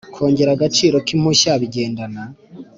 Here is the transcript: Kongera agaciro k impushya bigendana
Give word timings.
Kongera 0.13 0.51
agaciro 0.53 0.95
k 1.05 1.07
impushya 1.15 1.51
bigendana 1.61 2.21